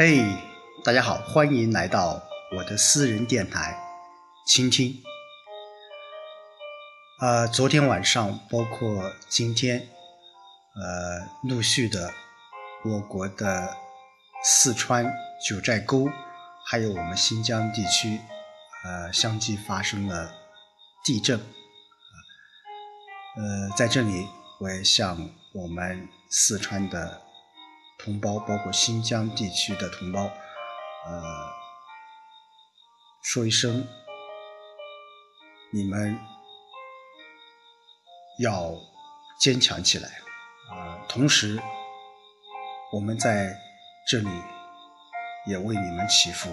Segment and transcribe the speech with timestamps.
[0.00, 0.22] 嘿，
[0.84, 2.22] 大家好，欢迎来到
[2.56, 3.76] 我的私人电台，
[4.46, 5.02] 倾听。
[7.20, 9.88] 呃，昨天晚上，包括今天，
[10.76, 12.12] 呃，陆续的，
[12.84, 13.76] 我国的
[14.44, 15.12] 四川
[15.44, 16.08] 九寨沟，
[16.64, 18.20] 还有我们新疆地区，
[18.84, 20.32] 呃，相继发生了
[21.04, 21.40] 地震。
[21.40, 21.44] 呃，
[23.76, 24.28] 在这里，
[24.60, 27.22] 我也向我们四川的。
[27.98, 31.52] 同胞，包括新疆地区的同胞，呃，
[33.22, 33.86] 说一声，
[35.72, 36.16] 你们
[38.38, 38.72] 要
[39.40, 40.08] 坚强起来
[40.70, 41.04] 啊！
[41.08, 41.60] 同时，
[42.92, 43.52] 我们在
[44.06, 44.28] 这里
[45.46, 46.48] 也为你们祈福。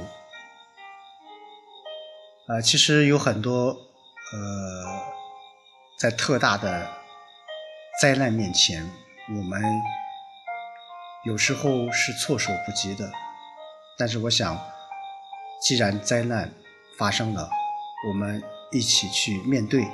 [2.48, 3.68] 啊，其实有很多
[4.34, 5.14] 呃，
[6.00, 6.92] 在特大的
[8.02, 8.84] 灾难面前，
[9.30, 9.62] 我们。
[11.26, 13.12] 有时候是措手不及的，
[13.98, 14.56] 但是我想，
[15.60, 16.54] 既然灾难
[17.00, 17.50] 发生了，
[18.08, 19.88] 我们一起去面对，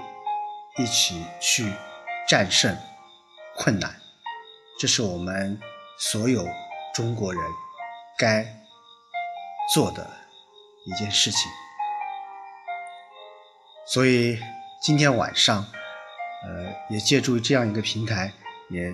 [0.78, 1.72] 一起去
[2.28, 2.78] 战胜
[3.56, 3.96] 困难，
[4.78, 5.58] 这是我们
[5.98, 6.46] 所有
[6.94, 7.42] 中国人
[8.18, 8.46] 该
[9.74, 10.06] 做的
[10.86, 11.50] 一件事情。
[13.88, 14.38] 所以
[14.82, 15.66] 今天晚上，
[16.46, 18.34] 呃，也借助这样一个平台，
[18.70, 18.94] 也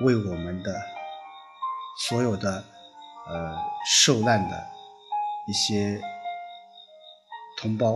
[0.00, 0.95] 为我们的。
[1.98, 2.62] 所有的
[3.28, 4.66] 呃受难的
[5.48, 6.00] 一些
[7.58, 7.94] 同胞，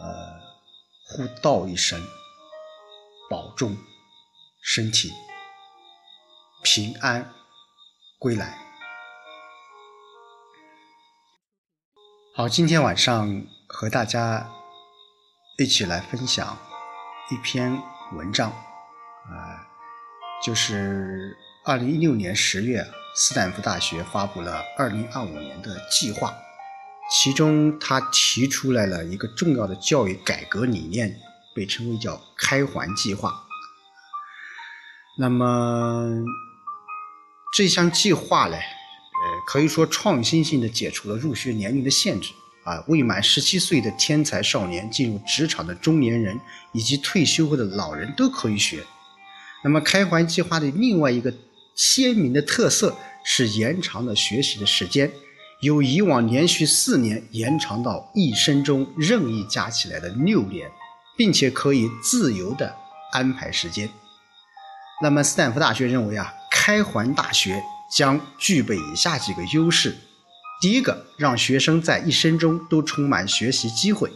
[0.00, 0.40] 呃，
[1.06, 2.00] 互道一声，
[3.28, 3.76] 保重
[4.62, 5.12] 身体，
[6.62, 7.30] 平安
[8.18, 8.58] 归来。
[12.34, 14.50] 好，今天晚上和大家
[15.58, 16.56] 一起来分享
[17.30, 17.78] 一篇
[18.12, 19.68] 文章，啊，
[20.42, 21.36] 就是。
[21.62, 26.34] 二零一六年十月，斯坦福大学发布了二零二五年的计划，
[27.12, 31.14] 其中他提出来了一个重要的教育改革理念，
[31.54, 33.44] 被称为叫“开环计划”。
[35.18, 36.24] 那么
[37.54, 42.32] 这项计划呢，呃，可以说创新性的解除了入学年龄的限制
[42.64, 46.40] 啊，未满十七岁的天才少年、进入职场的中年人
[46.72, 48.82] 以及退休后的老人都可以学。
[49.62, 51.30] 那么开环计划的另外一个。
[51.76, 55.10] 鲜明的特色是延长了学习的时间，
[55.60, 60.70] 由以往连续四年延长到一生中任意加起来的六年，
[61.16, 62.74] 并且可以自由的
[63.12, 63.88] 安排时间。
[65.02, 69.96] 那么斯坦福大学认为啊，开环大学将具备以下几个优势：
[70.60, 74.10] 第一个，让学生在一生中都充满学习机会；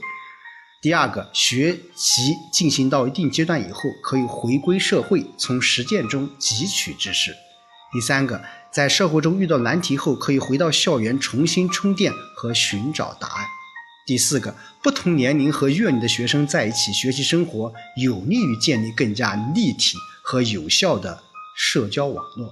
[0.85, 7.35] 第二个，学习进行到一定阶段以后，可以回归社会，从实践中汲取知识。
[7.91, 13.47] 第三个，在社会中遇到难题后，可以回到校园重新充电和寻找答案。
[14.07, 21.23] 第四个，不同年龄和阅历的学生在一起学习生活，有利于建立更加立体和有效的
[21.57, 22.51] 社交网络。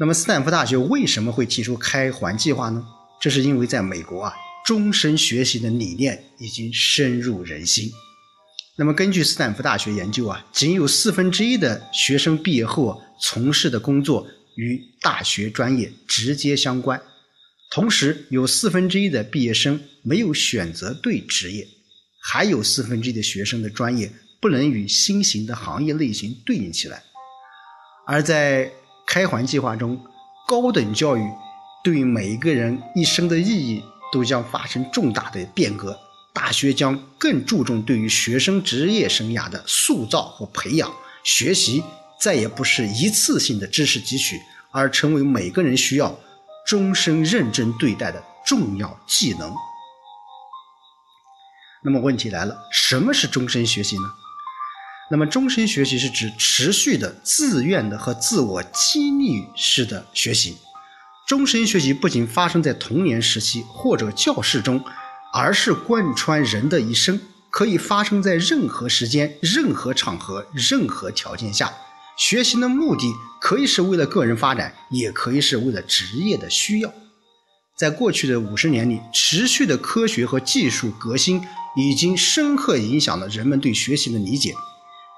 [0.00, 2.84] 那么，斯坦福大学为什么会提出开环计划呢？
[3.20, 4.34] 这是因为在美国啊，
[4.66, 7.88] 终身学习的理念已经深入人心。
[8.76, 17.00] 那么，根据斯坦福大学研究啊，仅有四分之一的学生毕业后从事的工作与大学专业直接相关，
[17.70, 21.66] 同时有四分之一的毕业生没有选择对职业，
[22.20, 27.02] 还有四分之一的学生的专业不能与新型的行业类型对应起来。
[28.06, 28.70] 而在
[29.06, 29.98] 开环计划中，
[30.46, 31.22] 高等教育
[31.82, 35.98] 对每一个人一生的意义都将发生重大的变革。
[36.32, 40.94] 大学将更注重对于学生职业生涯的塑造和培养，
[41.24, 41.82] 学习
[42.20, 44.40] 再也不是一次性的知识汲取，
[44.70, 46.18] 而成为每个人需要
[46.66, 49.50] 终身认真对待的重要技能。
[51.82, 54.02] 那么问题来了，什么是终身学习呢？
[55.10, 60.58] 那么终身学习是指持续的、自愿的和自我激励式的学习。
[61.26, 64.82] 终身学习不仅发生在童年时期或者教室中。
[65.32, 67.20] 而是贯穿人的一生，
[67.50, 71.70] 可以发生在任何时间、任何场合、任何条件下。
[72.16, 76.90] 学习的目的可以是为了个人发展，也可以是为了职业的需要。
[77.76, 81.42] 在过去的五十年里，持续的科学和技术革新
[81.76, 84.54] 已经深刻影响了人们对学习的理解。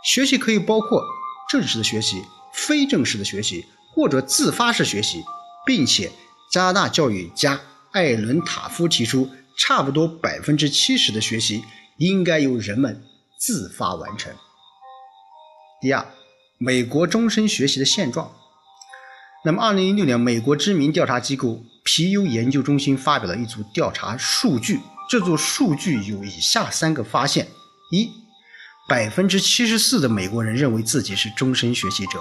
[0.04, 1.04] 学习可以包括
[1.48, 3.64] 正式的学习、非正式的学习
[3.94, 5.22] 或者自发式学习，
[5.68, 6.10] 并且
[6.50, 7.60] 加拿大教育家
[7.92, 9.30] 艾伦塔夫提出。
[9.60, 11.64] 差不多百分之七十的学习
[11.96, 13.02] 应该由人们
[13.40, 14.32] 自发完成。
[15.80, 16.06] 第二，
[16.58, 18.30] 美国终身学习的现状。
[19.44, 24.78] 那么，二零一六年，美国知名调查机构皮尤研究中心发表了一组调查数据，
[25.10, 27.48] 这组数据有以下三个发现：
[27.90, 28.08] 一，
[28.88, 32.20] 百分之七十四的美国人认为自己是终身学习者；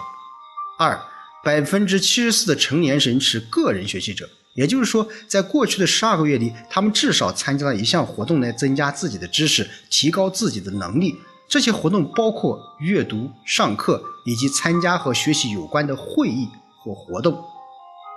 [0.80, 1.00] 二，
[1.48, 4.30] 百分之七十四的成年人是个人学习者。
[4.54, 11.16] 也就是说，在过去的十二个月里，他们至少参加了一项活动来增加自己的知识，提高自己的能力。
[11.48, 16.50] 这些活动包括阅读、上课以及参加和学习有关的会议
[16.84, 17.42] 或活动。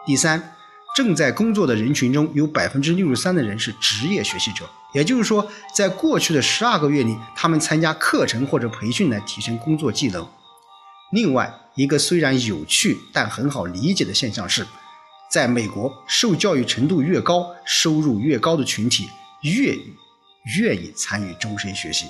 [0.04, 0.54] 第三，
[0.96, 4.68] 正在工作的人群中有百分之六十三的人是职业学习者。
[4.92, 10.26] 也就是说，在过去的十二个月里，他们参加课程或者培训来提升工作技能。
[11.12, 14.66] 另外一个虽然有趣但很好理解的现象是。
[15.30, 19.08] 在美国，受教育程度越高、收入越高的群体
[19.42, 19.76] 越
[20.58, 22.06] 愿意参与终身学习。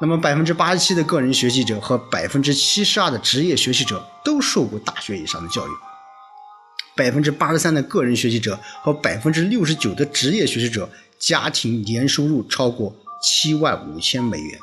[0.00, 5.70] 那么，百分之八十七的个人学习者和百分之七十二的职业学习者都受过大学以上的教育。
[6.96, 10.90] 百分之八十三的个人学习者和百分之六十九的职业学习者
[11.20, 12.92] 家庭年收入超过
[13.22, 14.58] 七万五千美元。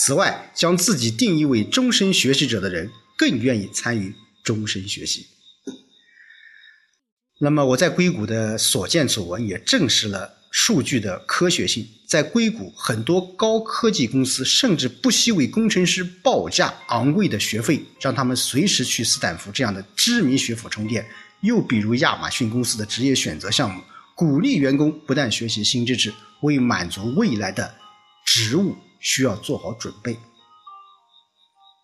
[0.00, 4.14] 此外，将自己定义为终身学习者的人更愿意参与
[4.44, 5.26] 终身学习。
[7.40, 11.84] 那么我在硅谷的所见所闻也证实了数据的科学性。
[12.06, 21.04] 在硅谷，很多高科技公司甚至不惜为工程师报价昂贵的学费，让他们随时去斯坦福这样的知名学府充电。
[21.40, 23.82] 又比如亚马逊公司的职业选择项目，
[24.14, 27.74] 鼓励员工不断学习新知识，为满足未来的
[28.24, 30.18] 职务需要做好准备。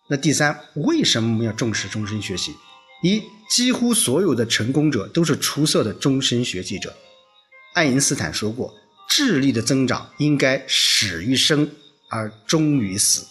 [0.07, 2.55] 那第三，为什么我们要重视终身学习？
[3.01, 6.95] 一，几乎所有的成功者都是出色的终身学习者。
[7.73, 8.73] 爱因斯坦说过
[9.09, 11.69] ：“智力的增长应该始于生
[12.09, 13.25] 而终于死。”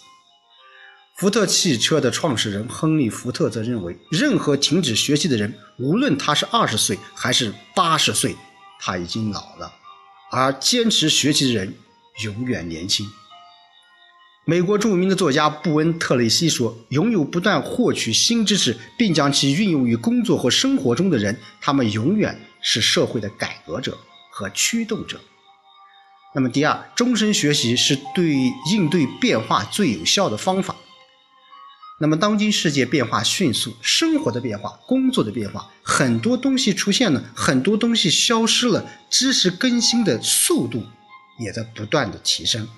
[1.17, 8.35] 福特汽车的创始人亨利·福特则认为，任何停止学习的人，无论他是二十岁还是八十岁，
[8.81, 9.73] 他已经老了；
[10.33, 11.73] 而坚持学习的人，
[12.25, 13.07] 永远年轻。
[14.47, 23.97] 美国著名的作家布恩·特雷西说：“拥有不断获取新知识，并将其运用于工作和生活中的人，他们永远是社会的改革者
[24.31, 25.19] 和驱动者。”
[26.37, 28.37] 那么，第二，终身学习是对
[28.71, 30.77] 应对变化最有效的方法。
[31.99, 40.85] 那么，当今世界变化迅速，生活的变化、工作的变化，很多东西出现了，很多东西消失了，知识更新的速度
[41.39, 42.69] 也在不断的提升。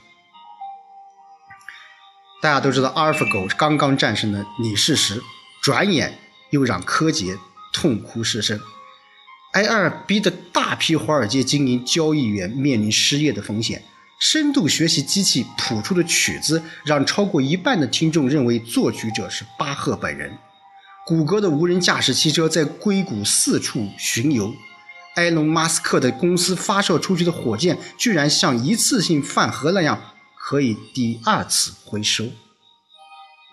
[2.46, 5.20] 大家都知道，阿尔法狗刚刚战胜了李世石，
[5.60, 6.16] 转眼
[6.50, 7.36] 又让柯洁
[7.72, 8.56] 痛哭失声。
[9.54, 13.82] AI 逼得大批华尔街精英交易员面临失业的风险。
[14.20, 20.38] 深度学习机器谱出的曲子，让超过一半的听众认为作曲者是巴赫本人。
[21.04, 24.54] 谷歌的无人驾驶汽车在硅谷四处巡游。
[25.16, 30.00] 埃隆·马斯克的公司发射出去的火箭，居然像一次性饭盒那样。
[30.48, 32.28] 可以第二次回收。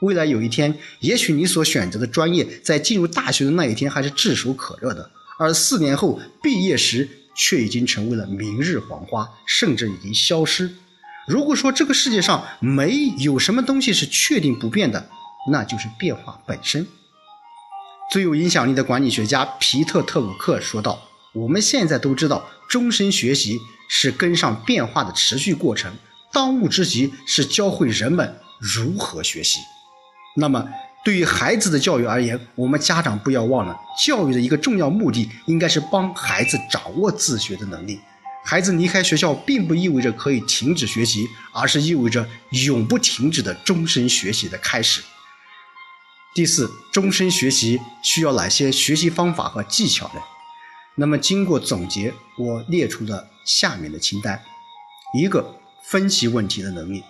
[0.02, 5.10] 未来有一天，也许你所选择的专业在进入大学的那一天还是炙手可热的，
[5.40, 10.72] 而四年后毕业时却已经成为了明日黄花，甚至已经消失。
[11.28, 15.10] 如果说这个世界上没有什么东西是确定不变的，
[15.52, 16.86] 那就是变化本身。
[18.12, 21.02] 最有影响力的管理学家皮特·特鲁克说道
[21.34, 23.58] ：“我们现在都知道，终身学习
[23.90, 25.92] 是跟上变化的持续过程。”
[26.34, 29.60] 当务之急是教会人们如何学习。
[30.36, 30.68] 那么，
[31.06, 38.00] 对于孩子的教育而言，我们家长不要忘了，教育的一个重要目的应该是帮孩子掌握自学的能力。
[38.44, 42.28] 孩子离开学校，并不意味着可以停止学习，而是意味着
[42.66, 45.04] 永不停止的终身学习的开始。
[46.34, 50.22] 第四，终身学习需要哪些学习方法和技巧呢？
[50.96, 54.42] 那么，经过总结，我列出了下面的清单：
[55.14, 55.60] 一个。
[55.84, 57.04] 分析问题的能力。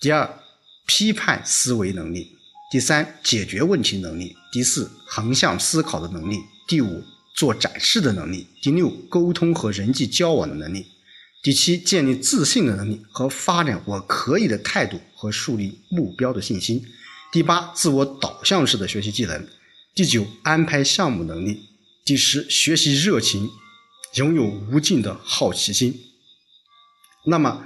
[0.00, 0.42] 第二，
[0.86, 2.36] 批判思维能力；
[2.70, 7.04] 第三，解决问题能力；第四，横向思考的能力；第五，
[7.36, 10.86] 做展示的能力；第六，沟通和人际交往的能力；
[11.40, 16.80] 第七，建立自信的能力和发展我可以的态度和树立目标的信心；
[17.30, 19.40] 第八，自我导向式的学习技能；
[19.94, 21.60] 第九，安排项目能力；
[22.04, 23.48] 第十，学习热情。
[24.14, 25.98] 拥有无尽的好奇心。
[27.24, 27.64] 那么，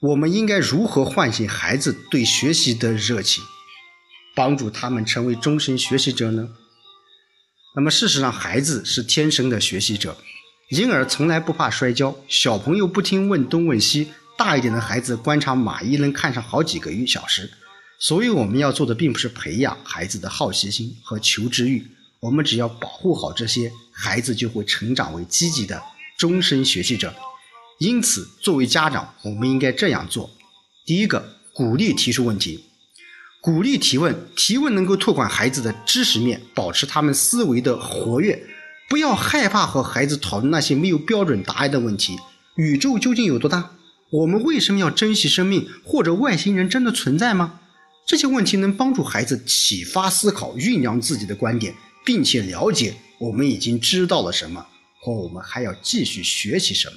[0.00, 3.44] 我们应该如何唤醒孩子对学习的热情，
[4.34, 6.48] 帮助他们成为终身学习者呢？
[7.76, 10.16] 那么，事实上，孩子是天生的学习者。
[10.70, 17.50] 婴儿从来不怕摔跤，小朋友不听问东问西，大一点的孩子观察蚂蚁能看上好几个小时。
[18.00, 21.86] 所以我们要做的并不是培养孩子的好奇心和求知欲，
[22.20, 25.80] 我们只要保护好这些，孩子就会成长为积极的
[26.18, 27.14] 终身学习者。
[27.78, 30.30] 因此，作为家长，我们应该这样做：
[30.84, 32.64] 第一个，鼓励提出问题，
[33.40, 38.46] 鼓励提问，提问能够拓宽孩子的知识面，保持他们思维的活跃。
[38.88, 42.16] 不要害怕和孩子讨论那些没有标准答案的问题。
[42.56, 43.70] 宇宙究竟有多大？
[44.10, 45.68] 我们为什么要珍惜生命？
[45.84, 47.60] 或者外星人真的存在吗？
[48.06, 51.74] 这些问题能帮助孩子启发思考、酝酿自己的观点，
[52.04, 54.66] 并且了解我们已经知道了什么，
[55.00, 56.96] 和我们还要继续学习什么。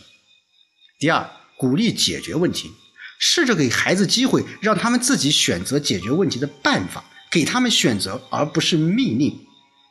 [1.00, 2.72] 第二，鼓励解决问题，
[3.20, 9.40] 试着给孩子机会，让他们自己选择解决问题的办法，给他们选择，而不是命令。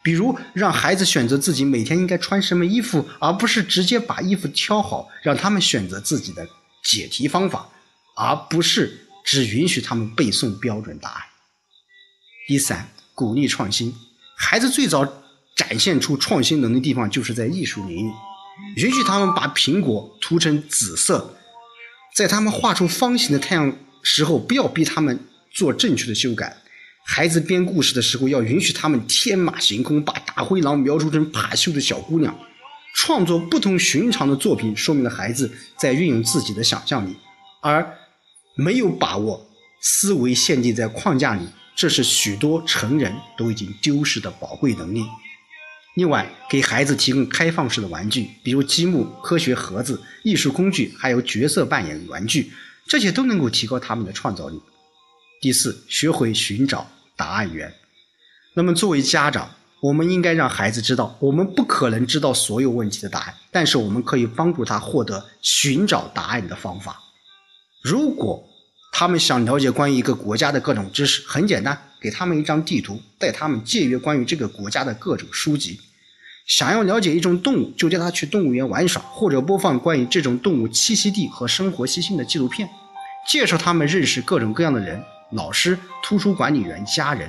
[0.03, 6.49] 比如，让孩子选择自己每天应该穿什么衣服，而不是直接把衣服挑好；让他们选择自己的
[6.85, 7.69] 解题方法，
[8.17, 11.23] 而不是只允许他们背诵标准答案。
[12.47, 13.93] 第三，鼓励创新。
[14.37, 15.05] 孩子最早
[15.57, 18.13] 展现出创新能力的地方就是在艺术领域，
[18.77, 21.35] 允许他们把苹果涂成紫色，
[22.15, 25.19] 在他们画出方形的太阳时候，不要逼他们
[25.51, 26.59] 做正确的修改。
[27.05, 32.39] 孩子编故事的时候，要允许他们天马行空，把大灰狼描述成怕羞的小姑娘，
[32.95, 37.17] 创作不同寻常的作品，说明了孩子在运用自己的想象力，
[37.63, 37.97] 而
[38.57, 39.47] 没有把握
[39.81, 41.43] 思维限定在框架里。
[41.77, 45.05] 这是许多成人都已经丢失的宝贵能力。
[45.97, 52.53] 另外，给孩子提供开放式的玩具，比如积木、科学盒子、艺术工具，还有角色扮演玩具，
[52.87, 54.63] 这些都能够提高他们的创造力。
[55.41, 56.87] 第四，学会寻找。
[57.19, 57.73] 答案源。
[58.53, 59.51] 那么，作为家长，
[59.81, 67.01] 我们应该让孩子知道，我们不可能知道所有问题的答案，但是我们可以帮助他获得寻找答案的方法。
[67.83, 68.47] 如果
[68.93, 75.81] 他们想了解关于一个国家的各种知识，很简单，给他们一张地图，带他们借阅关于这个国家的各种书籍。
[76.47, 82.69] 想要了解一种动物，就带他去动物园玩耍，或者播放关于这种动物栖息地和生活习性的纪录片，
[83.29, 85.03] 介绍他们认识各种各样的人。
[85.33, 87.29] 老师、图书管理员、家人。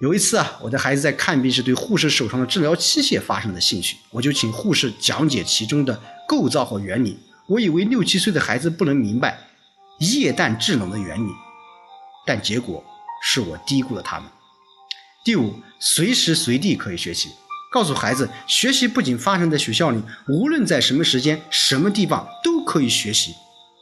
[0.00, 7.16] 有一次啊，我的孩子在看病时对护士手上的治疗器械发生了兴趣，我就请护士讲解其中的构造和原理。
[7.46, 9.38] 我以为六七岁的孩子不能明白
[10.00, 11.30] 液氮制冷的原理，
[12.26, 12.82] 但结果
[13.22, 14.28] 是我低估了他们。
[15.24, 17.28] 第五，随时随地可以学习，
[17.70, 23.34] 告诉孩子，学习不仅发生在学校里，无论在什么时间、什么地方都可以学习。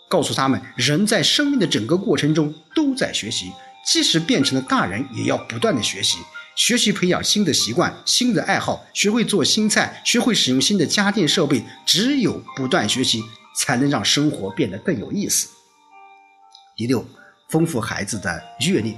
[0.09, 3.52] 告诉他们，人在生命的整个过程中都在学习，
[3.87, 6.18] 即使变成了大人，也要不断的学习，
[6.57, 11.62] 学习培养新的习惯、新的爱好，学会做新菜，学会使用新的家电设备。
[11.87, 13.23] 只有不断学习，
[13.54, 15.49] 才能让生活变得更有意思。
[16.75, 17.07] 第六，
[17.50, 18.97] 丰富孩子的阅历，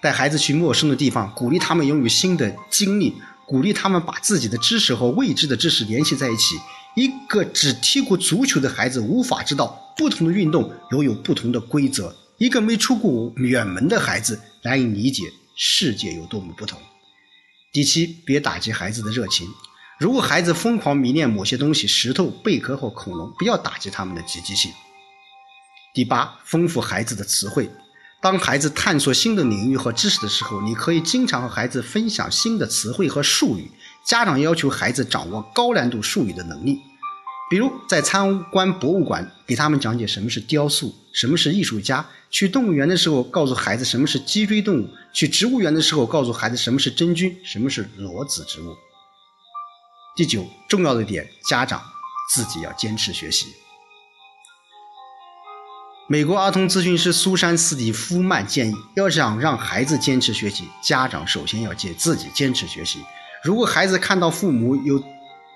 [0.00, 3.14] 带孩子去陌生的地方，鼓励他们拥有新的经历，
[3.46, 6.56] 鼓励他们把自己的知识和未知的知识联系在一起。
[6.96, 15.24] 一个只踢过足球的孩子无法知道不同的运动拥有不同的规则；一个没出过远门的孩子难以理解
[15.56, 16.80] 世界有多么不同。
[17.72, 19.46] 第七，别打击孩子的热情。
[20.00, 24.72] 如果孩子疯狂迷恋某些东西，石头、贝壳或恐龙，不要打击他们的积极性。
[25.92, 27.70] 第八，丰富孩子的词汇。
[28.22, 33.70] 当孩子探索新的领域和知识的时候，你可以经常和孩子分享新的词汇和术语。
[34.04, 36.80] 家长要求孩子掌握高难度术语的能力，
[37.50, 48.74] 比如在参观博物馆，给他们讲解什么是雕塑，什么是艺术家；去动物园的时候，告诉孩子什么是脊椎动物；去植物园的时候，告诉孩子什么是真菌，什么是裸子植物。
[50.16, 51.82] 第九，重要的点，家长
[52.34, 53.46] 自己要坚持学习。
[56.12, 62.98] 美国儿童咨询师苏珊·斯蒂夫曼建议，要想让孩子坚持学习，家长首先要借自己坚持学习。
[63.44, 65.00] 如果孩子看到父母有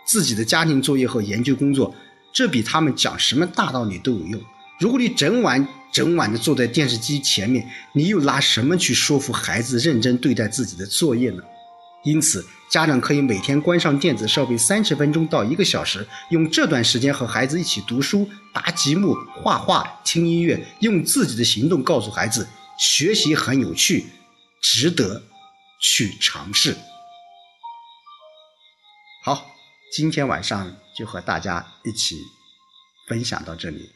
[0.07, 1.93] 自己的家庭作业和研究工作，
[2.33, 4.41] 这比他们讲什么大道理都有用。
[4.79, 11.43] 如果你整晚整晚的坐在电视机前面，你又拿什么去说服孩子认真对待自己的作业呢？
[12.05, 22.47] 因此，家长可以每天关上电子设备三十分钟到一个小时，用这段时间和孩子一起读书、答积木、画画、听音乐，用自己的行动告诉孩子，
[22.79, 24.05] 学习很有趣，
[24.61, 25.23] 值得
[25.81, 26.77] 去尝试。
[29.25, 29.47] 好，
[29.91, 32.17] 今天晚上就和大家一起
[33.09, 33.91] 分享到这里。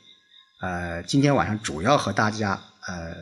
[0.63, 3.15] 呃，今天晚上主要和大家呃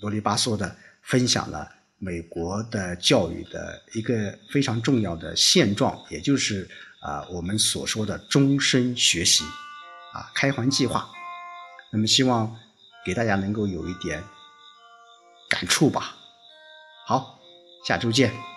[0.00, 1.66] 啰里吧嗦的分享了
[2.04, 6.68] 美国的教育的一个非常重要的现状，也就是
[7.00, 9.42] 啊我们所说的终身学习
[10.12, 11.08] 啊开环计划。
[11.90, 12.54] 那么希望
[13.06, 14.22] 给大家能够有一点
[15.48, 16.14] 感触吧。
[17.06, 17.38] 好，
[17.86, 18.53] 下周见。